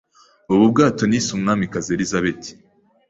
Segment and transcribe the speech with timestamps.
[0.53, 2.51] Ubu bwato nise Umwamikazi Elizabeti.